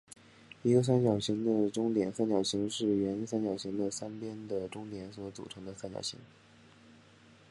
[0.63, 6.19] 一个三角形的中点三角形是原三角形的三边的中点所组成的三角形。